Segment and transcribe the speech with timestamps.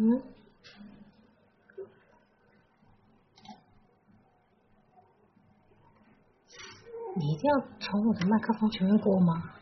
[0.00, 0.22] 嗯，
[7.16, 9.57] 你一定要从我的麦克风前面过吗？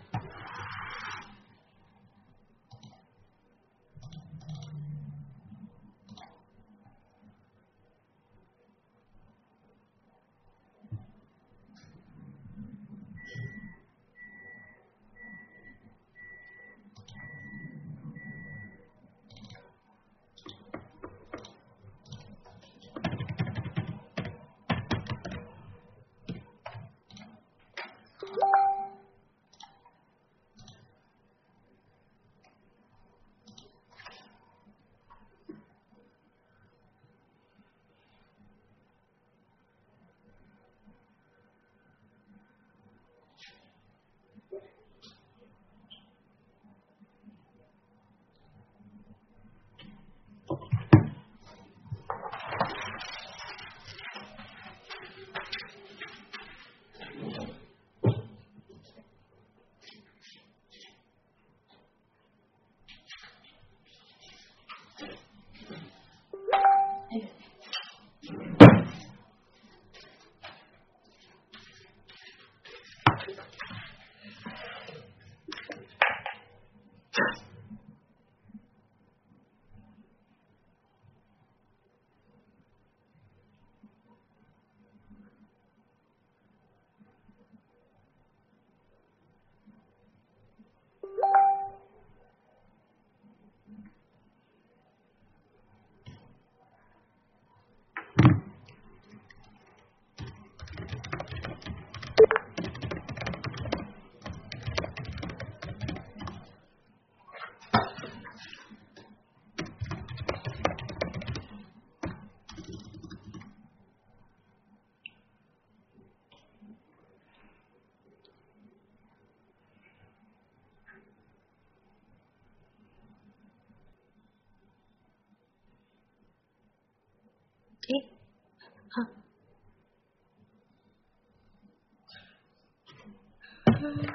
[133.86, 134.06] 诶，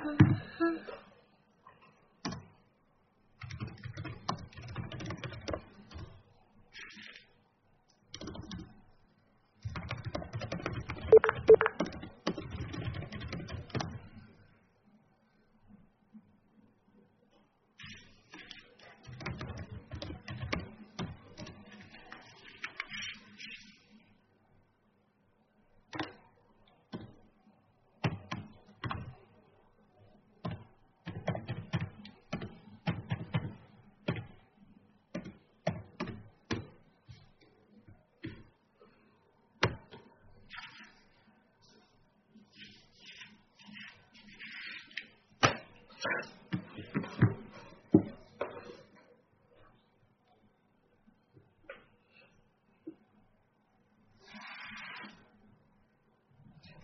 [0.60, 1.01] 好。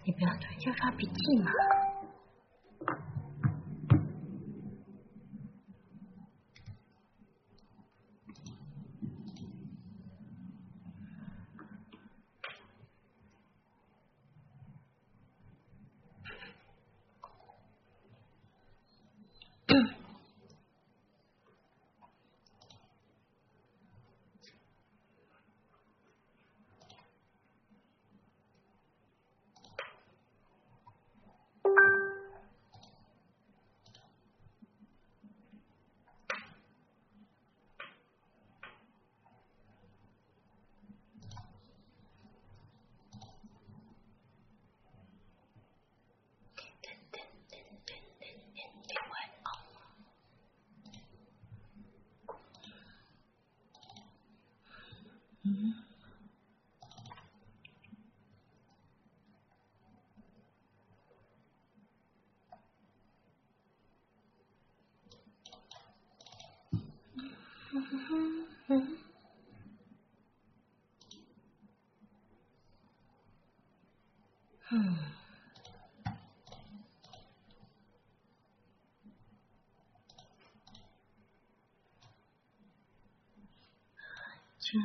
[0.04, 1.52] 你不要突然间发脾气嘛！
[55.48, 55.74] 嗯。
[68.68, 68.98] 嗯。
[74.70, 75.17] 嗯。
[75.17, 75.17] 总
[84.70, 84.78] 下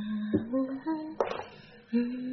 [0.52, 0.64] 落
[1.90, 2.31] 不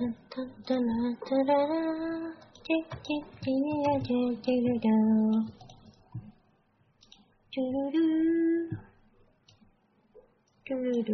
[0.00, 1.52] 哒哒哒啦哒啦，
[2.64, 2.68] 滴
[3.02, 3.46] 滴滴
[3.82, 4.46] 呀滴滴
[4.78, 4.88] 滴，
[7.52, 7.94] 嘟嘟嘟，
[10.64, 10.68] 嘟
[11.02, 11.08] 嘟，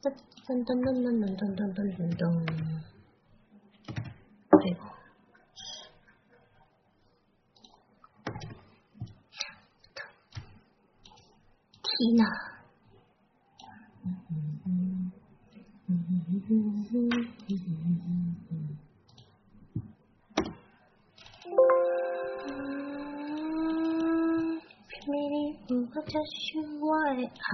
[0.00, 0.02] 噔
[0.48, 2.20] 噔噔噔噔噔噔噔噔噔，
[4.48, 4.80] 对吧？
[11.82, 12.49] 踢呢？
[27.38, 27.50] 嗨。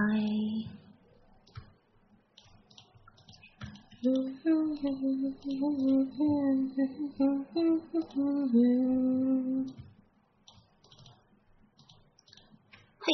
[12.99, 13.11] 嘿，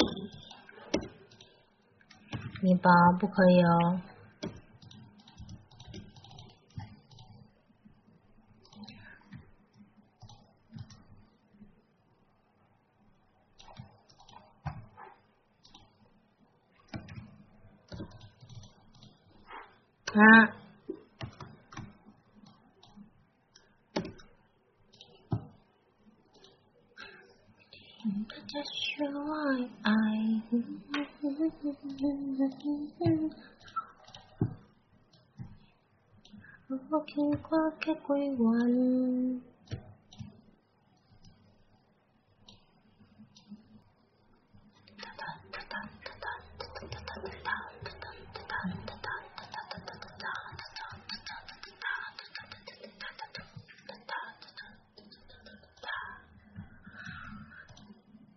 [2.62, 2.90] 你爸
[3.20, 4.13] 不可以哦。
[37.84, 38.42] 给归还，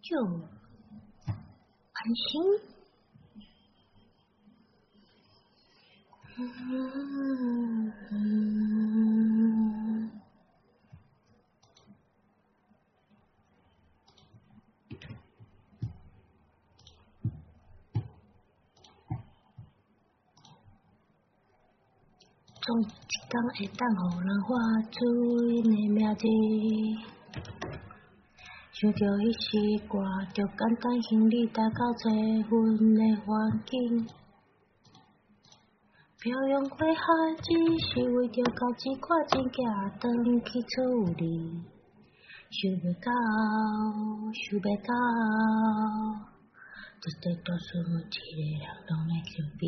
[0.03, 0.25] 就
[1.93, 2.27] 安心。
[23.59, 24.53] 会当互人喊
[24.93, 24.99] 出
[25.49, 26.29] 因的名字。
[28.73, 29.49] 想着迄时
[29.89, 29.97] 挂，
[30.35, 32.53] 就简单行李带到坐阮
[32.95, 34.07] 的环境。
[36.21, 37.01] 漂洋过海，
[37.41, 37.49] 只
[37.81, 40.13] 是为着交一块钱寄返
[40.45, 40.75] 去厝
[41.17, 41.65] 里。
[42.51, 43.09] 想袂到，
[44.35, 44.93] 想袂到，
[47.01, 49.65] 这世多数一个人拢来相比。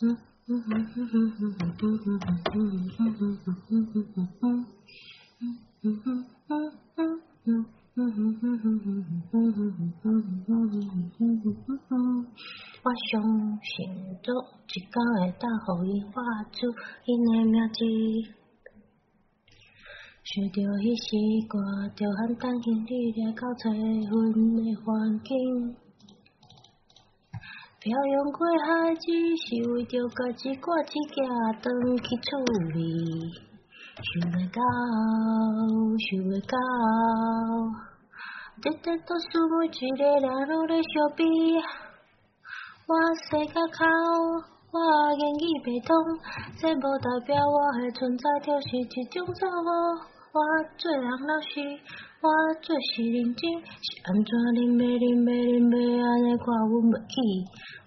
[0.00, 0.04] 我
[13.10, 13.20] 相
[13.60, 13.74] 信，
[14.22, 14.30] 做
[14.68, 14.86] 一天
[15.18, 16.56] 会当予伊画出
[17.04, 17.82] 因的名字。
[20.22, 21.06] 想着迄时，
[21.50, 21.54] 我
[21.96, 22.90] 着喊担心你
[23.20, 24.08] 来到找阮
[24.54, 24.86] 的环
[25.24, 25.87] 境。
[27.80, 29.06] 漂洋过海只
[29.38, 31.24] 是为着家己挂一件
[31.62, 32.42] 当去厝
[32.74, 33.30] 里，
[34.02, 34.58] 想袂到，
[35.94, 36.58] 想袂到，
[38.64, 41.22] 日日都输我一个两路的小兵。
[42.88, 42.92] 我
[43.30, 43.86] 生个丑，
[44.72, 44.76] 我
[45.14, 45.94] 言语不通，
[46.58, 49.70] 这无代表我的存在就是一种错误。
[50.34, 50.42] 我
[50.76, 51.78] 做人老实。
[52.20, 52.26] 我
[52.60, 57.14] 就是认真，是安怎你袂认袂认袂安尼看阮袂起？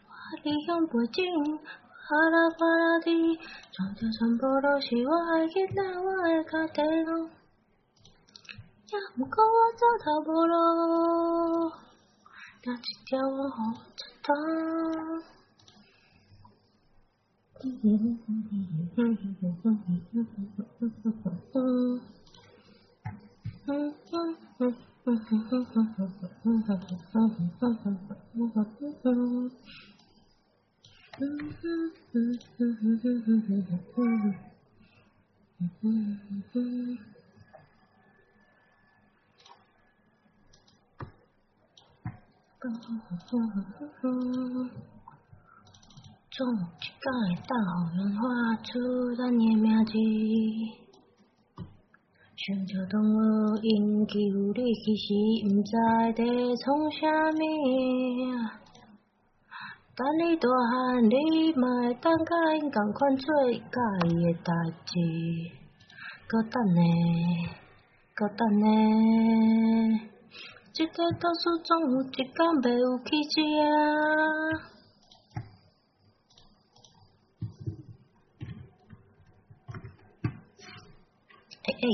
[0.07, 0.09] 我
[0.43, 1.19] 离乡背井，
[1.51, 3.35] 我来看了你，
[3.75, 6.79] 全条全部都是我的囡仔，我的家庭。
[8.87, 10.53] 也毋过我走投无路，
[12.63, 13.83] 拿一条我互我
[14.23, 14.31] 出。
[23.67, 24.75] 嗯嗯嗯
[25.05, 27.41] 嗯嗯嗯嗯嗯嗯嗯
[35.81, 37.11] 嗯嗯嗯
[52.43, 55.13] 想着动物因欺负你，其实
[55.45, 55.71] 毋知
[56.17, 56.25] 在
[56.57, 57.37] 创啥物。
[59.95, 63.61] 等你大汉，你嘛会当甲因共款做喜
[64.07, 64.51] 伊的代
[64.87, 64.91] 志。
[66.27, 66.81] 搁等呢，
[68.15, 68.65] 搁等呢。
[70.73, 73.69] 即个故事总有一天袂有起止啊！
[81.65, 81.85] 哎哎。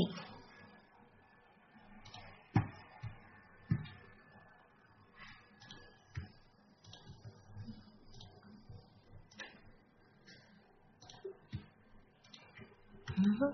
[13.40, 13.46] 我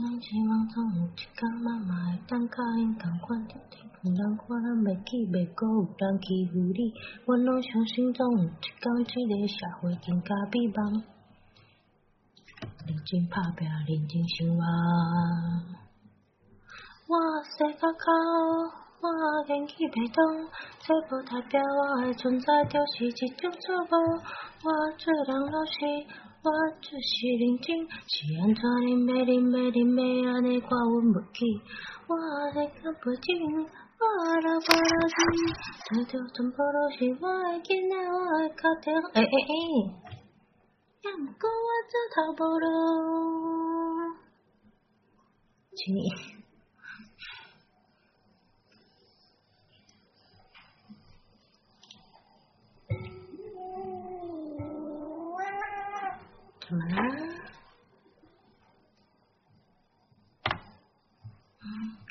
[0.00, 4.38] 拢希望总有一天，妈妈会当甲因同款，天天有人。
[4.38, 6.18] 看咱袂起袂过，有人。
[6.22, 6.94] 欺负你。
[7.26, 11.04] 我拢相信总有一天，这个社会更加美满。
[12.86, 14.62] 认真打拼，认真生活。
[17.08, 19.06] 我世界口，我
[19.48, 20.48] 元气袂动，
[20.80, 23.92] 这无代表我的存在就是一种错误。
[24.64, 26.06] 我做人老实。
[26.46, 27.74] 我就是认真，
[28.06, 29.82] 是安怎恁要恁要恁
[30.22, 31.42] 要安尼看阮不起？
[32.06, 32.14] 我
[32.54, 33.26] 在看不清，
[33.58, 34.06] 我
[34.38, 35.18] 若无落去，
[35.90, 38.94] 在着全部都是我的囡仔，我的家庭。
[39.14, 39.52] 哎哎哎，
[41.02, 42.64] 也毋过我做头无路，
[45.74, 46.35] 请你。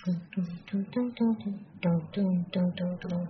[0.06, 3.28] 嘟嘟嘟嘟嘟嘟嘟嘟嘟嘟嘟咚。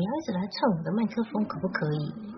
[0.00, 2.29] 不要一直来蹭我的麦克风，可不可以？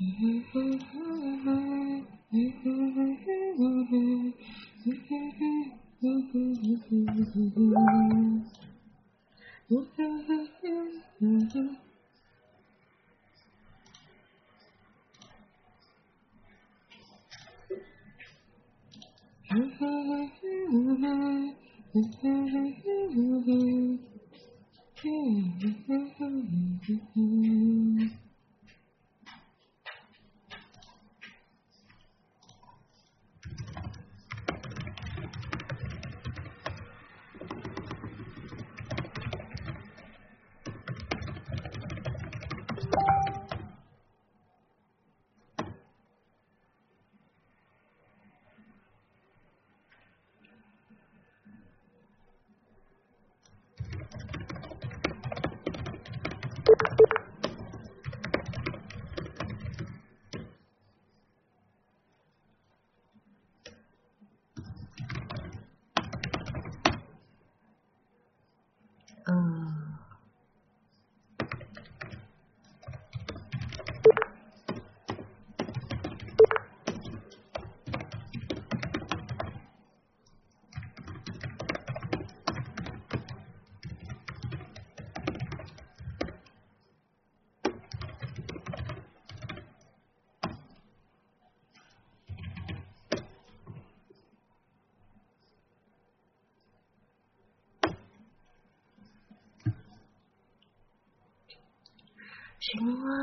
[0.00, 1.67] 嗯嗯嗯嗯嗯。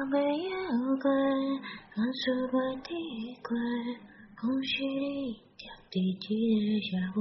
[0.09, 0.51] 没有
[0.97, 2.21] 过，万事
[2.51, 2.91] 袂抵
[3.41, 3.49] 过，
[4.39, 7.17] 恭喜你跳伫这个社会。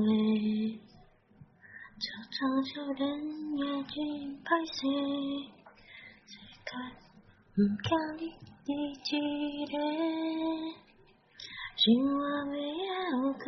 [1.96, 3.02] 操场少年
[3.56, 3.96] 也真
[4.44, 4.76] 歹势，
[6.26, 6.32] 世
[6.64, 6.68] 界
[7.54, 7.86] 不惊
[8.18, 8.70] 你
[9.04, 9.14] 一
[9.66, 9.72] 个。
[11.76, 11.82] 生
[12.14, 12.18] 活
[12.50, 13.44] 没有过，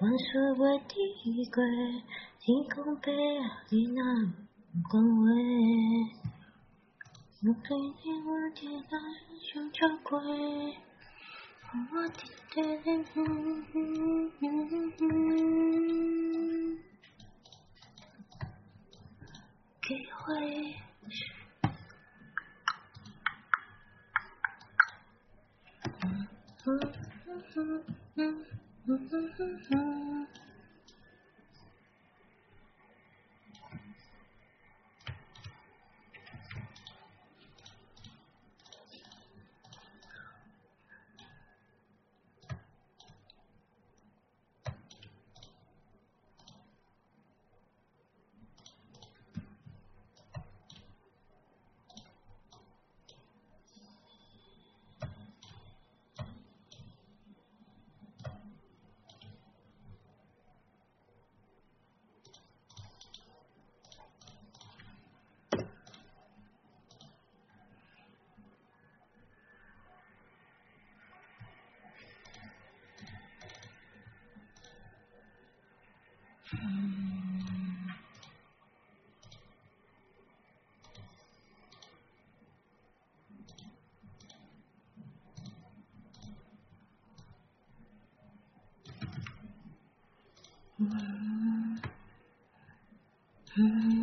[0.00, 0.26] 万事
[0.56, 0.92] 袂抵
[1.50, 1.56] 过，
[2.40, 3.06] 天公伯
[3.40, 3.98] 啊，你哪
[4.72, 6.19] 不讲话？
[7.42, 7.94] 我对你
[8.26, 8.98] 我的爱
[9.40, 10.18] 像交轨，
[11.72, 12.12] 我的
[12.50, 12.60] 天，
[19.80, 20.20] 机会。
[26.66, 26.68] 嗯
[27.54, 28.36] 嗯嗯
[29.70, 30.26] 嗯，
[76.52, 76.58] 嗯
[93.56, 93.99] 嗯。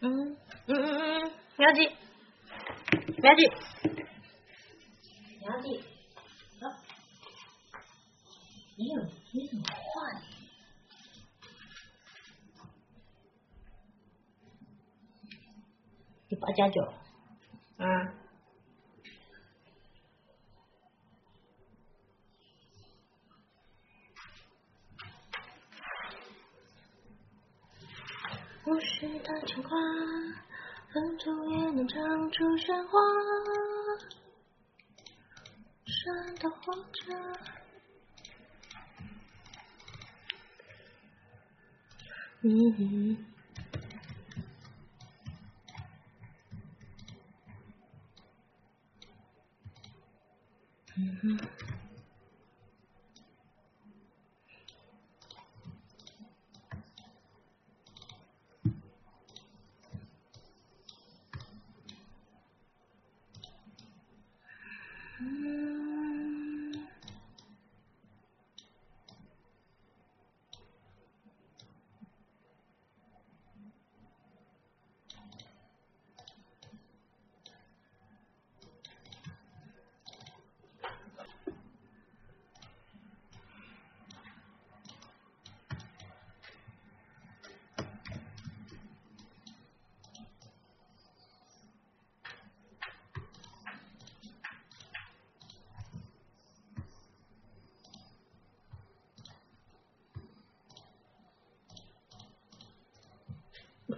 [0.00, 0.36] 嗯
[1.56, 1.88] 苗记，
[3.16, 3.50] 苗记，
[5.40, 5.80] 苗记，
[6.60, 6.66] 走。
[8.78, 10.20] 哎呦，你怎么坏？
[16.28, 16.92] 你八加九，
[32.56, 32.98] 长出鲜花。
[35.84, 37.12] 山的火车，
[42.42, 43.35] 嗯。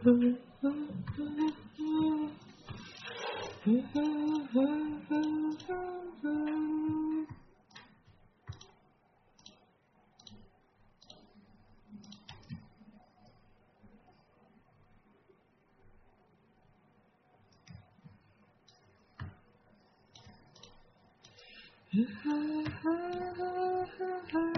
[0.05, 0.39] 嗯。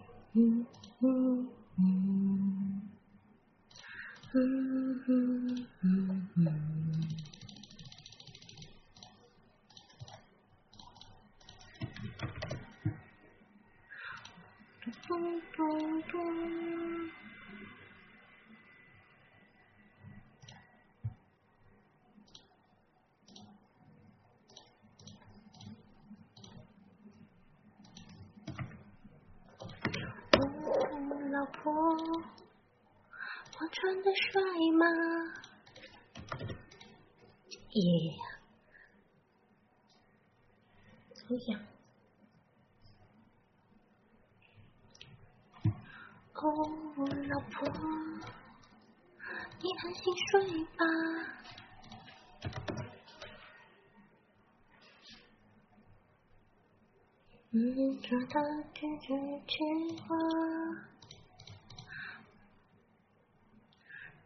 [31.31, 34.41] 老婆，我穿的帅
[34.77, 34.85] 吗？
[37.71, 38.13] 耶，
[41.15, 41.59] 抽象。
[46.33, 46.45] 哦，
[47.29, 47.59] 老婆，
[49.61, 50.31] 你安心睡
[50.65, 50.83] 吧。
[58.13, 59.07] 嗯，这的句句
[59.47, 60.17] 情话。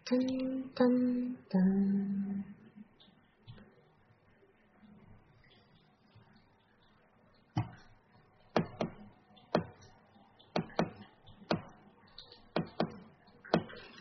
[0.03, 2.43] 噔噔噔，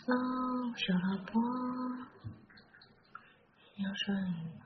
[0.07, 1.42] 哦，小老婆，
[3.77, 4.61] 要睡吗？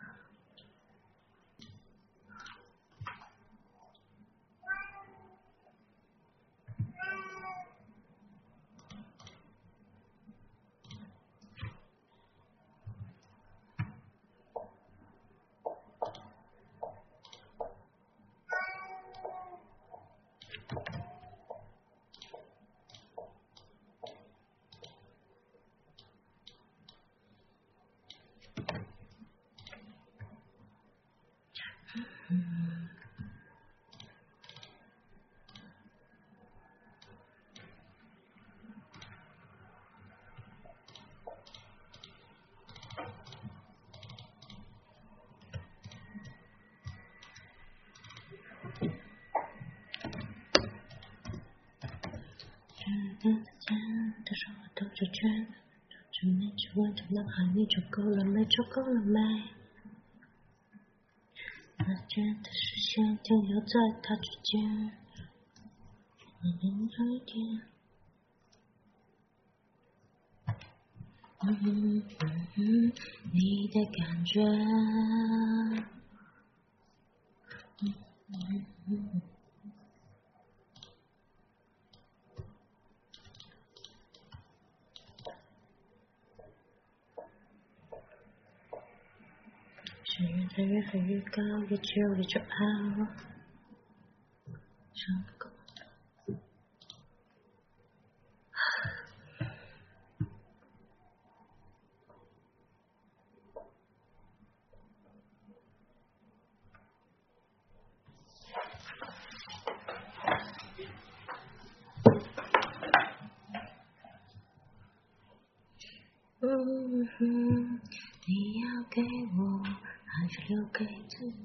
[53.21, 53.25] 的
[53.59, 53.77] 肩，
[54.25, 55.47] 他说我兜着圈，
[56.11, 58.45] 着没去问着男孩，你抽够了没？
[58.47, 59.21] 抽够了没？
[61.77, 64.91] 那觉的视线停留在他指尖，
[66.43, 67.63] 有一点，
[71.43, 72.03] 嗯嗯
[72.57, 72.93] 嗯，
[73.33, 74.43] 你的感觉，
[77.83, 77.95] 嗯
[78.33, 79.23] 嗯嗯。
[90.79, 93.07] 越飞越高，越久越骄傲。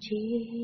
[0.03, 0.62] 自己。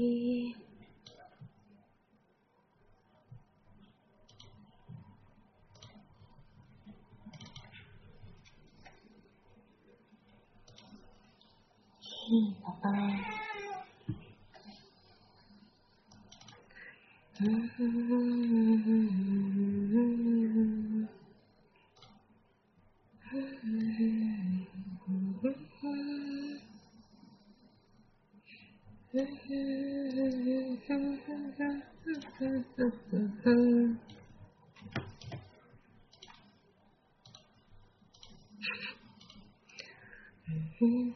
[40.81, 41.13] 嗯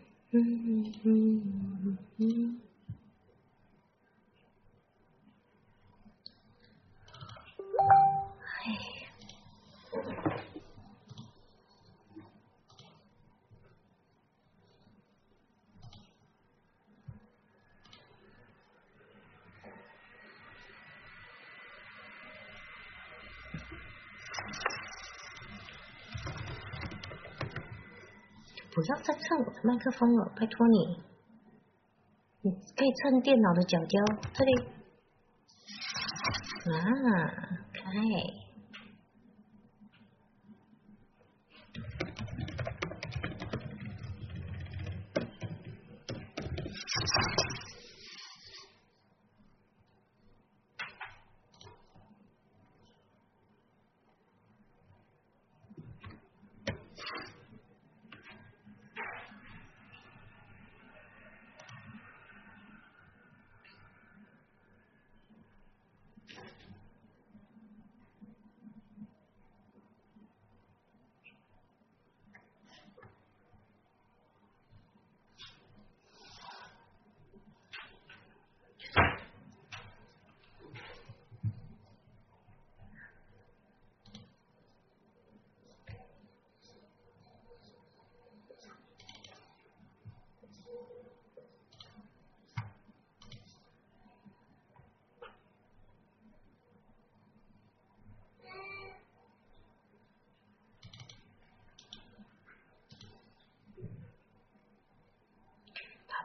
[28.84, 31.02] 不要再蹭我的麦克风了，拜托你。
[32.42, 33.98] 你可以蹭电脑的角角，
[34.34, 34.60] 这里。
[36.66, 36.84] 啊，
[37.72, 38.43] 开。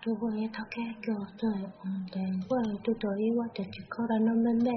[0.00, 2.48] 都会头家叫做黄电话，
[2.84, 4.70] 拄到伊我着一箍咱拢免买，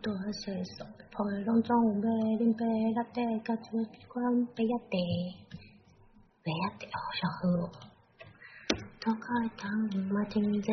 [0.00, 2.64] 多细数，铺的拢总有买，恁爸
[2.94, 4.96] 拉底甲做一款白鸭茶，
[6.44, 7.70] 白鸭茶好上好哦。
[9.00, 9.68] 头家的汤
[10.14, 10.68] 嘛真济，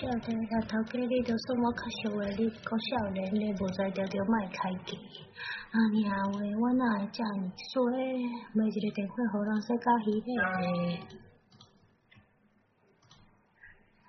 [0.00, 4.96] 晓得啦头家你着算我较熟的，你讲少年的无在条条卖开价，
[5.70, 7.80] 啊娘话我哪会遮尔衰，
[8.54, 11.23] 买一个电话互人说甲稀咧。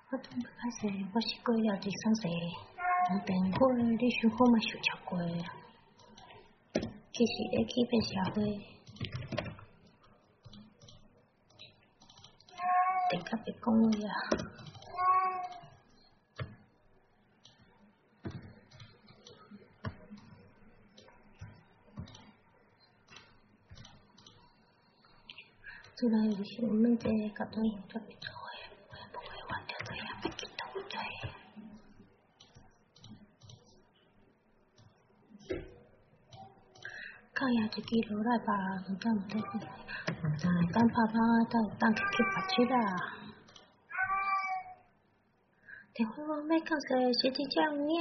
[0.08, 5.18] 我都不开始，我是过了第三世，有电话你想好嘛受超过，
[7.12, 8.60] 其实咧欺骗社会，
[13.10, 14.14] 等下别讲话啊！
[25.96, 28.35] 做人有时我们这个东西特别错。
[37.38, 38.54] 靠呀，一支落来吧，
[38.88, 39.60] 唔得唔得，唔
[40.40, 41.12] 得，等爸爸
[41.50, 42.76] 等等去去白去啦。
[45.92, 47.76] 电话我没讲说，是只这样。
[47.76, 48.00] 一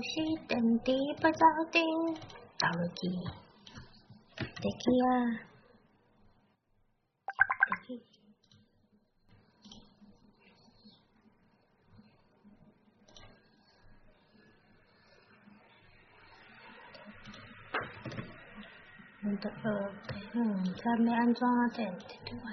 [0.00, 1.82] 路是等地不着顶，
[2.58, 3.06] 到了去，
[4.38, 5.12] 得去啊，
[7.68, 8.02] 得去。
[19.22, 19.92] 嗯，得呃，
[20.32, 21.92] 嗯，咱没安装啊，得得
[22.24, 22.49] 对我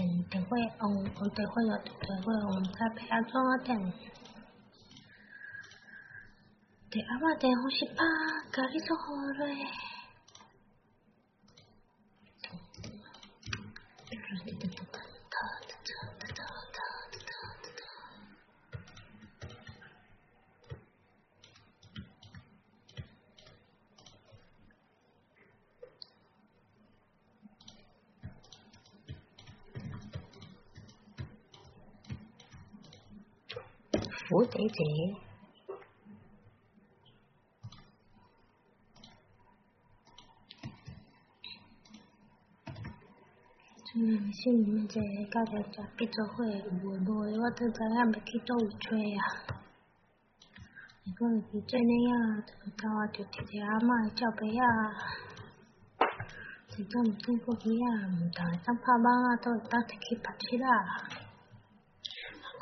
[0.00, 3.92] 电电电话用用电话用电话用在配安怎啊电？
[6.88, 8.02] 电阿妈电话是怕
[8.50, 9.66] 家己做好嘞。
[34.30, 34.84] 苦姐姐，
[43.96, 45.00] 嗯，心里面这
[45.32, 49.18] 家条只结做伙，有无，我都知影要去倒位吹啊。
[51.02, 52.44] 如果是做那样，
[52.80, 54.70] 到我就直接阿妈叫爸啊，
[56.68, 60.68] 是做毋对过去啊，毋当会当拍网啊，都会当摕去拍七啦。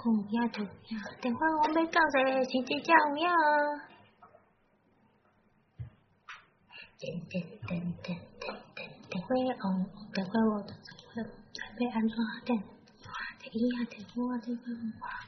[0.08, 3.28] 讲有影就有影，电话我要讲者是真正有影。
[6.98, 8.18] 电电电电
[8.74, 9.28] 电电话
[9.60, 11.20] 红，电话我就知影
[11.78, 12.16] 要安怎
[12.46, 12.48] 电，
[13.38, 14.62] 电影啊电话啊电话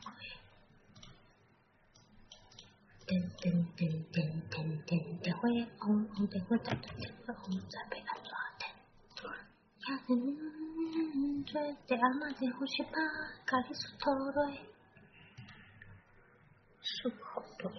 [0.03, 0.17] 我开。
[3.07, 3.45] 电电
[3.77, 4.17] 电电
[4.49, 5.41] 电电电话
[5.79, 8.63] 红红电话电电话红，知要安怎电。
[9.85, 9.89] 呀
[11.41, 12.91] 人做在阿妈在呼吸吧，
[13.47, 14.53] 家己梳头落，
[16.83, 17.73] 梳好落。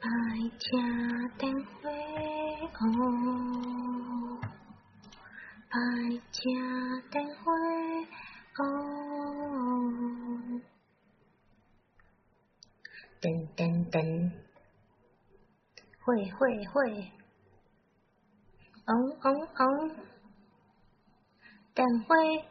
[0.00, 0.08] 爱
[0.60, 1.90] 听电话
[2.78, 3.33] 哦，
[16.38, 17.12] 会会。
[18.86, 19.96] 嗯嗯嗯。
[21.74, 22.44] 等会